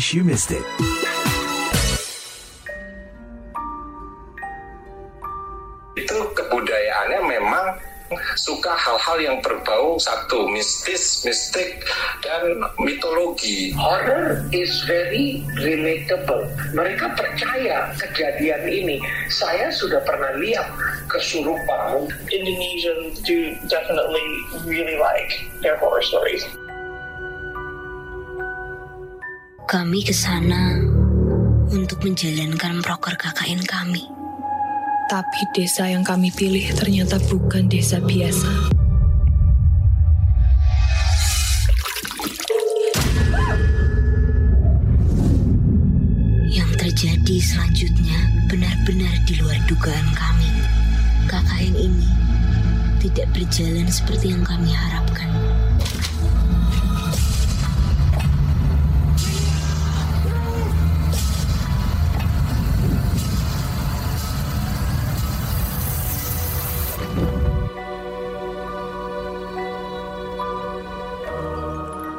[0.00, 0.64] case you missed it.
[5.92, 7.66] Itu kebudayaannya memang
[8.40, 11.84] suka hal-hal yang berbau satu mistis, mistik
[12.24, 13.76] dan mitologi.
[13.76, 16.48] Horror is very relatable.
[16.72, 18.96] Mereka percaya kejadian ini.
[19.28, 20.72] Saya sudah pernah lihat
[21.12, 22.08] kesurupan.
[22.32, 24.24] Indonesians do definitely
[24.64, 26.48] really like their horror stories.
[29.70, 30.82] Kami ke sana
[31.70, 34.02] untuk menjalankan proker KKN kami.
[35.06, 38.50] Tapi desa yang kami pilih ternyata bukan desa biasa.
[46.50, 48.18] Yang terjadi selanjutnya
[48.50, 50.50] benar-benar di luar dugaan kami.
[51.30, 52.10] KKN ini
[52.98, 55.49] tidak berjalan seperti yang kami harapkan.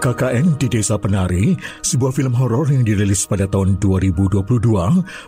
[0.02, 1.54] KKN di Desa Penari,
[1.86, 4.42] sebuah film horor yang dirilis pada tahun 2022,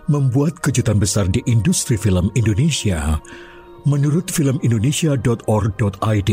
[0.10, 3.22] membuat kejutan besar di industri film Indonesia.
[3.86, 6.32] Menurut filmindonesia.org.id,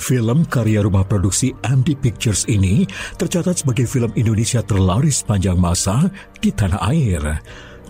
[0.00, 2.88] film karya rumah produksi MD Pictures ini
[3.20, 6.08] tercatat sebagai film Indonesia terlaris panjang masa
[6.40, 7.20] di tanah air.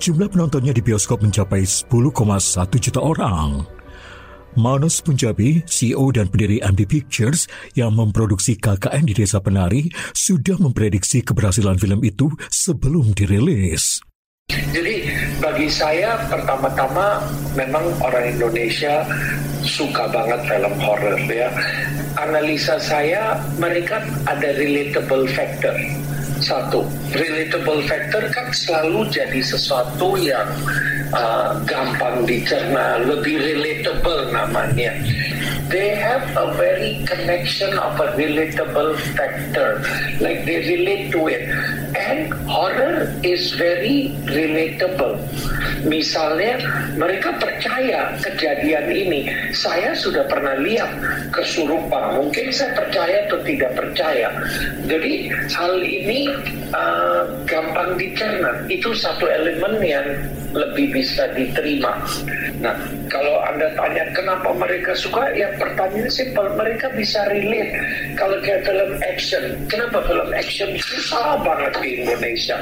[0.02, 2.10] Jumlah penontonnya di bioskop mencapai 10,1
[2.82, 3.83] juta orang.
[4.54, 11.26] Manos Punjabi, CEO dan pendiri MD Pictures yang memproduksi KKN di Desa Penari, sudah memprediksi
[11.26, 13.98] keberhasilan film itu sebelum dirilis.
[14.52, 15.08] Jadi
[15.40, 17.18] bagi saya pertama-tama
[17.58, 19.02] memang orang Indonesia
[19.64, 21.48] suka banget film horror ya.
[22.14, 25.74] Analisa saya mereka ada relatable factor.
[26.44, 26.84] Satu,
[27.16, 30.44] relatable factor kan selalu jadi sesuatu yang
[31.16, 34.92] uh, gampang dicerna, lebih relatable namanya.
[35.72, 39.80] They have a very connection of a relatable factor,
[40.20, 41.48] like they relate to it.
[41.96, 45.24] And horror is very relatable.
[45.84, 46.58] Misalnya
[46.96, 49.20] mereka percaya kejadian ini.
[49.52, 50.90] Saya sudah pernah lihat
[51.30, 52.20] kesurupan.
[52.20, 54.28] Mungkin saya percaya atau tidak percaya.
[54.88, 56.32] Jadi hal ini
[56.72, 58.64] uh, gampang dicerna.
[58.68, 60.06] Itu satu elemen yang
[60.54, 61.98] lebih bisa diterima.
[62.62, 62.74] Nah,
[63.10, 67.74] kalau Anda tanya kenapa mereka suka, ya pertanyaan simpel, mereka bisa relate.
[68.14, 72.56] Kalau kayak film action, kenapa film action susah banget di Indonesia?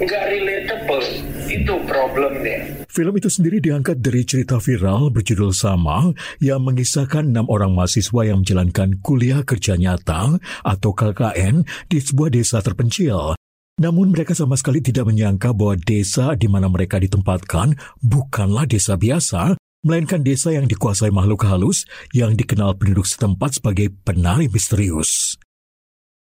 [0.00, 1.06] Nggak relatable,
[1.52, 2.58] itu problemnya.
[2.94, 8.40] Film itu sendiri diangkat dari cerita viral berjudul sama yang mengisahkan enam orang mahasiswa yang
[8.40, 13.34] menjalankan kuliah kerja nyata atau KKN di sebuah desa terpencil.
[13.74, 19.58] Namun mereka sama sekali tidak menyangka bahwa desa di mana mereka ditempatkan bukanlah desa biasa,
[19.82, 21.82] melainkan desa yang dikuasai makhluk halus
[22.14, 25.34] yang dikenal penduduk setempat sebagai penari misterius.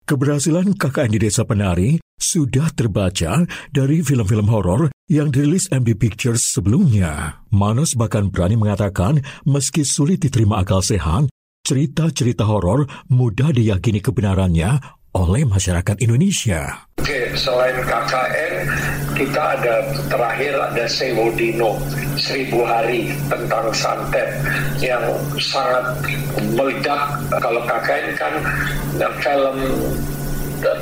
[0.08, 3.44] Keberhasilan KKN di Desa Penari sudah terbaca
[3.76, 7.44] dari film-film horor yang dirilis MB Pictures sebelumnya.
[7.52, 11.28] Manos bahkan berani mengatakan meski sulit diterima akal sehat,
[11.68, 14.80] cerita-cerita horor mudah diyakini kebenarannya
[15.16, 16.88] oleh masyarakat Indonesia.
[17.00, 18.54] Oke, selain KKN,
[19.16, 19.76] kita ada
[20.12, 21.80] terakhir ada Sewodino,
[22.20, 24.28] Seribu Hari tentang santet
[24.84, 25.02] yang
[25.40, 26.04] sangat
[26.52, 27.16] meledak.
[27.40, 28.34] Kalau KKN kan
[29.24, 29.58] film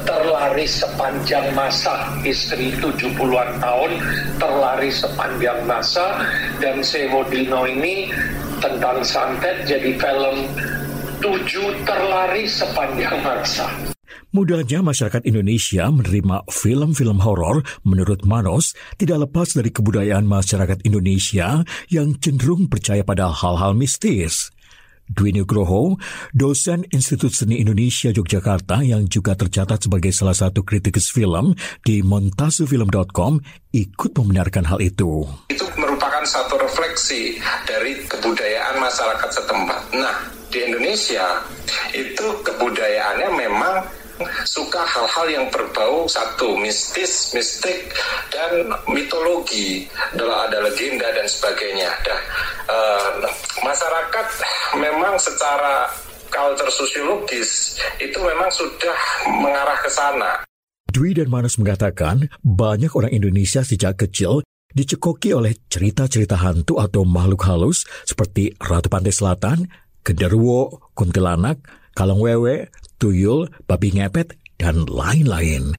[0.08, 3.92] terlaris sepanjang masa istri 70-an tahun
[4.40, 6.26] terlaris sepanjang masa
[6.64, 8.10] dan Sewodino ini
[8.64, 10.48] tentang santet jadi film
[11.20, 13.95] tujuh terlaris sepanjang masa.
[14.32, 22.18] Mudahnya masyarakat Indonesia menerima film-film horor menurut Manos tidak lepas dari kebudayaan masyarakat Indonesia yang
[22.20, 24.56] cenderung percaya pada hal-hal mistis.
[25.06, 26.02] Dwi Nugroho,
[26.34, 31.54] dosen Institut Seni Indonesia Yogyakarta yang juga tercatat sebagai salah satu kritikus film
[31.86, 33.38] di montasefilm.com
[33.70, 35.30] ikut membenarkan hal itu.
[35.54, 37.38] Itu merupakan satu refleksi
[37.70, 39.82] dari kebudayaan masyarakat setempat.
[39.94, 40.16] Nah,
[40.50, 41.46] di Indonesia
[41.94, 43.76] itu kebudayaannya memang
[44.48, 47.92] suka hal-hal yang berbau satu mistis, mistik
[48.32, 51.92] dan mitologi, adalah ada legenda dan sebagainya.
[52.06, 52.22] Dah
[52.70, 53.10] uh,
[53.64, 54.28] masyarakat
[54.80, 55.90] memang secara
[56.32, 58.98] culture sosiologis itu memang sudah
[59.30, 60.32] mengarah ke sana.
[60.90, 67.48] Dwi dan Manas mengatakan banyak orang Indonesia sejak kecil dicekoki oleh cerita-cerita hantu atau makhluk
[67.48, 69.68] halus seperti Ratu Pantai Selatan,
[70.04, 71.64] genderuwo, kuntilanak,
[71.96, 72.70] kalong wewe,
[73.00, 75.74] tuyul, babi ngepet, dan lain-lain.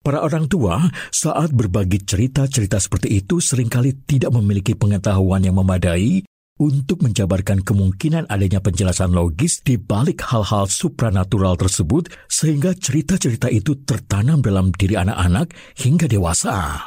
[0.00, 6.24] Para orang tua saat berbagi cerita-cerita seperti itu sering kali tidak memiliki pengetahuan yang memadai
[6.60, 14.44] untuk menjabarkan kemungkinan adanya penjelasan logis di balik hal-hal supranatural tersebut sehingga cerita-cerita itu tertanam
[14.44, 16.80] dalam diri anak-anak hingga dewasa.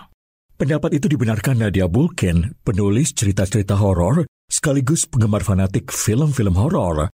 [0.54, 7.10] Pendapat itu dibenarkan Nadia Bulkin, penulis cerita-cerita horor sekaligus penggemar fanatik film-film horor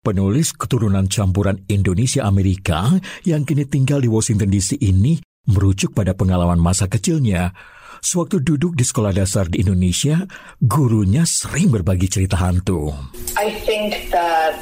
[0.00, 2.96] penulis keturunan campuran Indonesia-Amerika
[3.28, 7.52] yang kini tinggal di Washington DC ini merujuk pada pengalaman masa kecilnya.
[8.00, 10.24] Sewaktu duduk di sekolah dasar di Indonesia,
[10.56, 12.96] gurunya sering berbagi cerita hantu.
[13.36, 14.56] I think that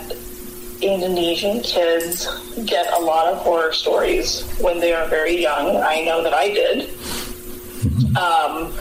[0.82, 2.26] Indonesian kids
[2.66, 5.78] get a lot of horror stories when they are very young.
[5.78, 6.90] I know that I did.
[8.18, 8.74] Um,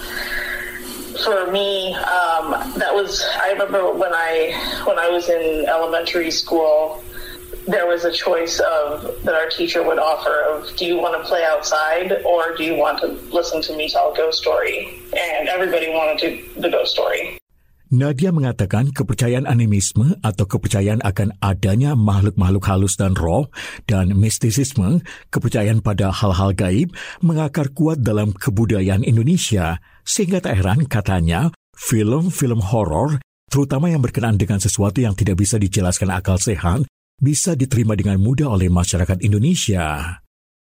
[1.24, 7.04] for me, um, that was I remember when I when I was in elementary school
[7.68, 11.28] there was a choice of that our teacher would offer of do you want to
[11.28, 15.02] play outside or do you want to listen to me tell a ghost story?
[15.12, 17.38] And everybody wanted to the ghost story
[17.88, 23.48] Nadia mengatakan kepercayaan animisme atau kepercayaan akan adanya makhluk-makhluk halus dan roh
[23.88, 25.00] dan mistisisme,
[25.32, 26.92] kepercayaan pada hal-hal gaib,
[27.24, 29.80] mengakar kuat dalam kebudayaan Indonesia.
[30.04, 31.48] Sehingga tak heran katanya,
[31.80, 36.84] film-film horor, terutama yang berkenaan dengan sesuatu yang tidak bisa dijelaskan akal sehat,
[37.24, 40.20] bisa diterima dengan mudah oleh masyarakat Indonesia.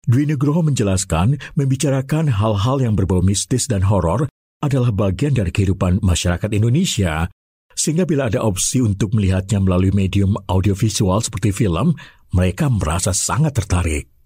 [0.07, 6.51] Dwi Nugroho menjelaskan, membicarakan hal-hal yang berbau mistis dan horor adalah bagian dari kehidupan masyarakat
[6.51, 7.31] Indonesia,
[7.73, 11.95] sehingga bila ada opsi untuk melihatnya melalui medium audiovisual seperti film,
[12.35, 14.18] mereka merasa sangat tertarik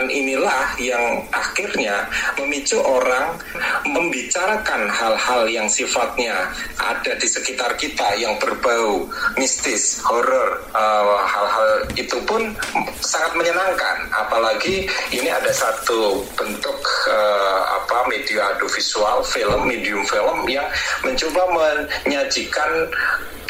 [0.00, 2.08] kebudayaan inilah yang akhirnya
[2.40, 3.36] memicu orang
[3.84, 6.48] membicarakan hal-hal yang sifatnya
[6.80, 9.04] ada di sekitar kita yang berbau
[9.36, 10.64] mistis, horor.
[10.72, 12.56] Uh, hal-hal itu pun
[13.04, 14.08] sangat menyenangkan.
[14.16, 16.80] Apalagi ini ada satu bentuk
[17.10, 20.64] uh, apa media audiovisual film, medium film yang
[21.04, 22.88] mencoba menyajikan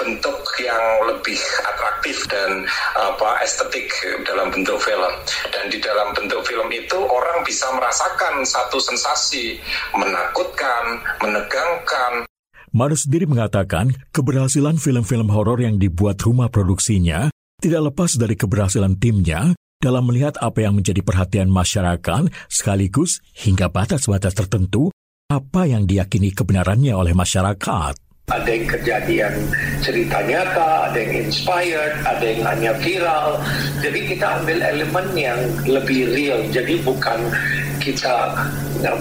[0.01, 1.37] bentuk yang lebih
[1.69, 2.65] atraktif dan
[2.97, 3.93] apa estetik
[4.25, 5.13] dalam bentuk film
[5.53, 9.61] dan di dalam bentuk film itu orang bisa merasakan satu sensasi
[9.97, 12.27] menakutkan, menegangkan.
[12.71, 17.27] Marus sendiri mengatakan keberhasilan film-film horor yang dibuat rumah produksinya
[17.59, 24.37] tidak lepas dari keberhasilan timnya dalam melihat apa yang menjadi perhatian masyarakat sekaligus hingga batas-batas
[24.37, 24.93] tertentu
[25.31, 29.35] apa yang diyakini kebenarannya oleh masyarakat ada yang kejadian
[29.83, 33.43] cerita nyata, ada yang inspired, ada yang hanya viral.
[33.83, 36.41] Jadi kita ambil elemen yang lebih real.
[36.55, 37.21] Jadi bukan
[37.83, 38.33] kita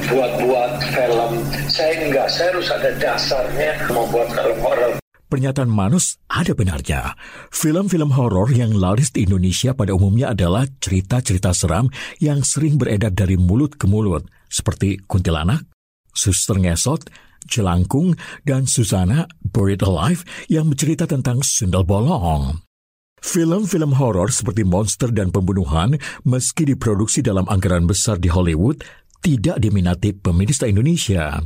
[0.10, 1.32] buat-buat film.
[1.70, 4.94] Saya enggak, saya harus ada dasarnya membuat film horor.
[5.30, 7.14] Pernyataan Manus ada benarnya.
[7.54, 11.86] Film-film horor yang laris di Indonesia pada umumnya adalah cerita-cerita seram
[12.18, 15.70] yang sering beredar dari mulut ke mulut, seperti kuntilanak,
[16.18, 17.06] suster ngesot,
[17.48, 22.64] Jelangkung, dan Susana Buried Alive yang bercerita tentang sundal bolong.
[23.20, 28.80] Film-film horor seperti monster dan pembunuhan, meski diproduksi dalam anggaran besar di Hollywood,
[29.20, 31.44] tidak diminati pemirsa Indonesia.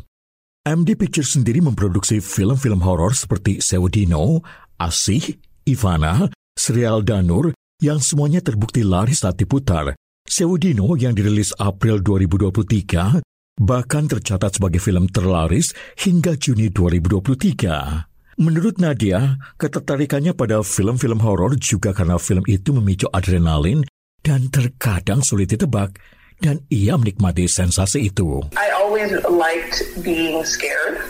[0.63, 4.39] MD Pictures sendiri memproduksi film-film horor seperti Sewedino,
[4.79, 5.35] Asih,
[5.67, 7.51] Ivana, Serial Danur,
[7.83, 9.97] yang semuanya terbukti laris saat diputar.
[10.23, 13.32] Sewedino yang dirilis April 2023
[13.63, 18.11] bahkan tercatat sebagai film terlaris hingga Juni 2023.
[18.41, 23.85] Menurut Nadia, ketertarikannya pada film-film horor juga karena film itu memicu adrenalin
[24.25, 26.01] dan terkadang sulit ditebak,
[26.41, 28.41] dan ia menikmati sensasi itu.
[28.57, 31.05] I always liked being scared.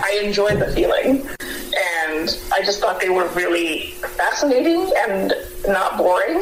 [0.00, 1.28] I enjoyed the feeling,
[1.76, 5.36] and I just thought they were really fascinating and
[5.68, 6.40] not boring.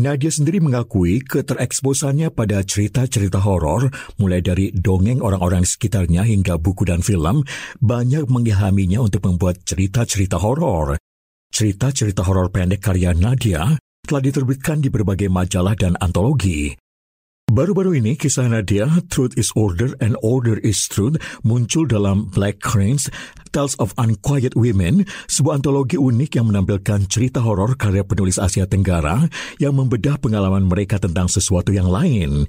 [0.00, 7.04] Nadia sendiri mengakui ketereksposannya pada cerita-cerita horor, mulai dari dongeng orang-orang sekitarnya hingga buku dan
[7.04, 7.44] film,
[7.84, 10.96] banyak mengilhaminya untuk membuat cerita-cerita horor.
[11.52, 13.76] Cerita-cerita horor pendek karya Nadia
[14.08, 16.72] telah diterbitkan di berbagai majalah dan antologi.
[17.50, 23.10] Baru-baru ini kisah Nadia, Truth is Order and Order is Truth, muncul dalam Black Cranes,
[23.50, 29.26] Tales of Unquiet Women, sebuah antologi unik yang menampilkan cerita horor karya penulis Asia Tenggara
[29.58, 32.46] yang membedah pengalaman mereka tentang sesuatu yang lain.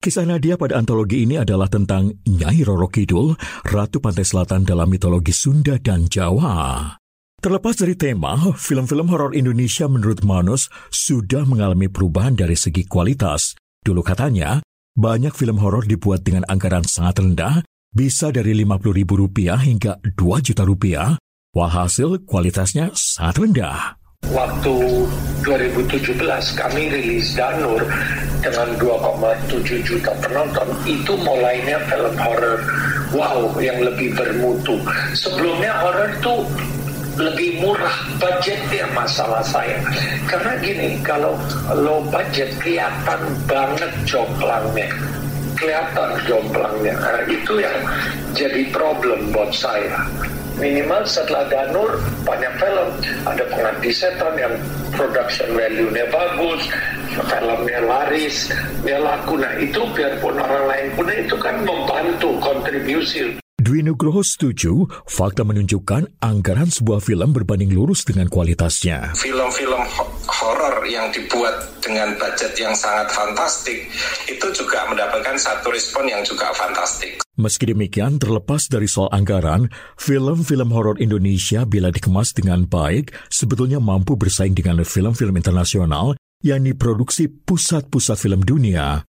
[0.00, 3.36] Kisah Nadia pada antologi ini adalah tentang Nyai Roro Kidul,
[3.68, 6.96] Ratu Pantai Selatan dalam mitologi Sunda dan Jawa.
[7.36, 13.67] Terlepas dari tema, film-film horor Indonesia menurut Manus sudah mengalami perubahan dari segi kualitas.
[13.84, 14.62] Dulu katanya,
[14.98, 17.62] banyak film horor dibuat dengan anggaran sangat rendah,
[17.94, 21.14] bisa dari Rp50.000 hingga 2 juta rupiah,
[21.54, 23.98] walhasil kualitasnya sangat rendah.
[24.28, 24.74] Waktu
[25.46, 26.18] 2017
[26.58, 27.80] kami rilis Danur
[28.42, 30.68] dengan 2,7 juta penonton.
[30.84, 32.58] Itu mulainya film horror
[33.14, 34.76] wow yang lebih bermutu.
[35.14, 36.44] Sebelumnya horror tuh
[37.18, 39.82] lebih murah budgetnya masalah saya.
[40.30, 41.34] Karena gini kalau
[41.74, 44.88] low budget kelihatan banget jomplangnya.
[45.58, 46.94] Kelihatan jomplangnya.
[46.94, 47.78] Nah, itu yang
[48.38, 50.06] jadi problem buat saya.
[50.58, 52.88] Minimal setelah Danur banyak film.
[53.26, 54.54] Ada pengabdi setan yang
[54.94, 56.62] production value-nya bagus
[57.26, 58.50] filmnya laris
[58.82, 59.38] dia laku.
[59.38, 66.24] Nah itu biarpun orang lain punya itu kan membantu kontribusi Dwi Nugroho setuju, fakta menunjukkan
[66.24, 69.12] anggaran sebuah film berbanding lurus dengan kualitasnya.
[69.12, 69.84] Film-film
[70.24, 73.92] horor yang dibuat dengan budget yang sangat fantastik
[74.24, 77.20] itu juga mendapatkan satu respon yang juga fantastik.
[77.36, 79.68] Meski demikian, terlepas dari soal anggaran,
[80.00, 87.28] film-film horor Indonesia bila dikemas dengan baik sebetulnya mampu bersaing dengan film-film internasional yang diproduksi
[87.28, 89.04] pusat-pusat film dunia.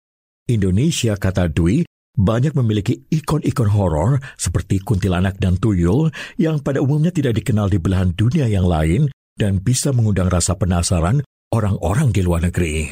[0.50, 1.86] Indonesia, kata Dwi,
[2.18, 8.10] banyak memiliki ikon-ikon horor seperti kuntilanak dan tuyul yang pada umumnya tidak dikenal di belahan
[8.18, 9.06] dunia yang lain
[9.38, 11.22] dan bisa mengundang rasa penasaran
[11.54, 12.90] orang-orang di luar negeri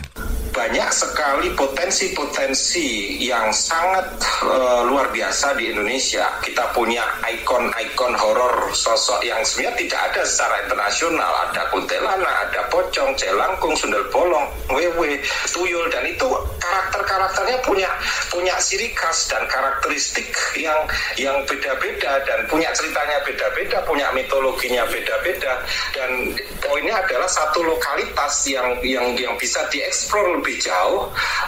[0.86, 4.06] banyak sekali potensi-potensi yang sangat
[4.46, 6.30] uh, luar biasa di Indonesia.
[6.38, 11.32] Kita punya ikon-ikon horor sosok yang sebenarnya tidak ada secara internasional.
[11.50, 15.18] Ada kuntilanak, ada pocong, celangkung, sundel bolong, wewe,
[15.50, 16.30] tuyul, dan itu
[16.62, 17.90] karakter-karakternya punya
[18.30, 20.86] punya ciri khas dan karakteristik yang
[21.18, 25.66] yang beda-beda dan punya ceritanya beda-beda, punya mitologinya beda-beda.
[25.90, 26.30] Dan
[26.62, 30.75] poinnya adalah satu lokalitas yang yang yang bisa dieksplor lebih jauh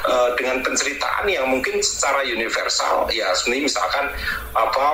[0.09, 4.05] uh, dengan penceritaan yang mungkin secara universal ya sebenarnya misalkan
[4.57, 4.87] apa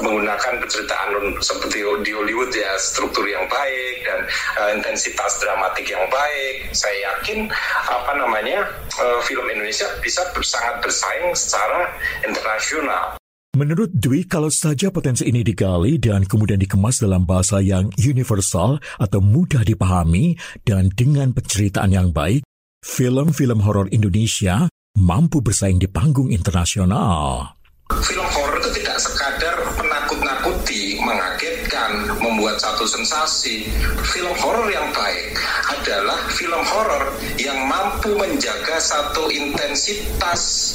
[0.00, 1.08] menggunakan penceritaan
[1.42, 4.18] seperti di Hollywood ya struktur yang baik dan
[4.60, 6.70] uh, intensitas dramatik yang baik.
[6.72, 7.50] Saya yakin
[7.88, 8.68] apa namanya
[9.00, 11.90] uh, film Indonesia bisa sangat bersaing secara
[12.24, 13.20] internasional.
[13.50, 19.18] Menurut Dwi, kalau saja potensi ini digali dan kemudian dikemas dalam bahasa yang universal atau
[19.18, 22.46] mudah dipahami dan dengan penceritaan yang baik,
[22.80, 24.64] film-film horor Indonesia
[24.96, 27.52] mampu bersaing di panggung internasional.
[27.90, 33.68] Film horor itu tidak sekadar menakut-nakuti, mengagetkan, membuat satu sensasi.
[34.08, 35.36] Film horor yang baik
[35.68, 40.74] adalah film horor yang mampu menjaga satu intensitas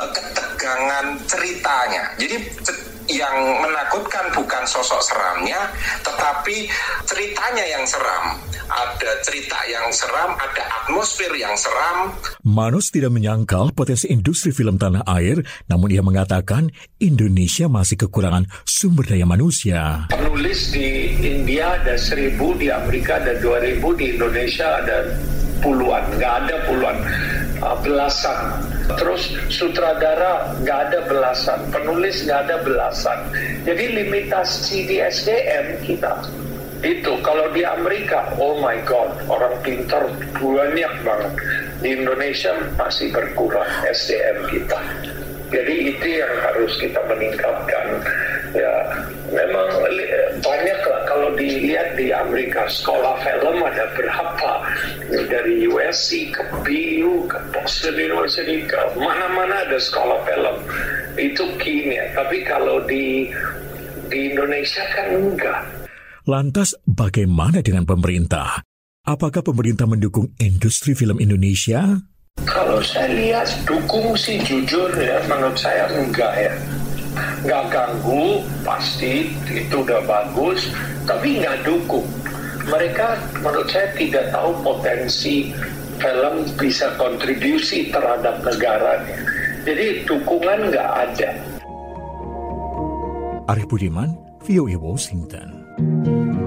[0.00, 2.16] uh, ketegangan ceritanya.
[2.16, 2.48] Jadi
[3.12, 5.68] yang menakutkan bukan sosok seramnya,
[6.00, 6.70] tetapi
[7.04, 12.14] ceritanya yang seram ada cerita yang seram, ada atmosfer yang seram.
[12.46, 16.70] Manus tidak menyangkal potensi industri film tanah air, namun ia mengatakan
[17.02, 20.06] Indonesia masih kekurangan sumber daya manusia.
[20.12, 25.10] Penulis di India ada seribu, di Amerika ada dua ribu, di Indonesia ada
[25.62, 26.96] puluhan, nggak ada puluhan,
[27.62, 28.38] uh, belasan.
[28.98, 33.18] Terus sutradara nggak ada belasan, penulis nggak ada belasan.
[33.62, 36.26] Jadi limitasi di SDM kita
[36.82, 40.02] itu kalau di Amerika oh my god orang pintar
[40.34, 41.32] banyak banget.
[41.78, 44.78] Di Indonesia masih berkurang SDM kita.
[45.54, 48.02] Jadi itu yang harus kita meningkatkan.
[48.50, 48.74] Ya
[49.30, 49.68] memang
[50.42, 51.00] banyak lah.
[51.06, 54.52] Kalau dilihat di Amerika sekolah film ada berapa?
[55.30, 60.56] Dari USC ke BU ke Boston University ke mana-mana ada sekolah film.
[61.14, 63.30] Itu kimia tapi kalau di
[64.10, 65.81] di Indonesia kan enggak
[66.22, 68.62] Lantas bagaimana dengan pemerintah?
[69.02, 71.98] Apakah pemerintah mendukung industri film Indonesia?
[72.46, 76.54] Kalau saya lihat dukung sih jujur ya, menurut saya enggak ya.
[77.42, 80.70] Enggak ganggu, pasti itu udah bagus,
[81.10, 82.06] tapi enggak dukung.
[82.70, 85.50] Mereka menurut saya tidak tahu potensi
[85.98, 89.18] film bisa kontribusi terhadap negaranya.
[89.66, 91.30] Jadi dukungan nggak ada.
[93.50, 94.14] Arif Budiman,
[94.46, 95.61] VOA Washington.
[95.84, 96.41] Thank you.